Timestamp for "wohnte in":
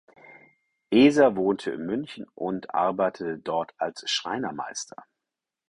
1.35-1.85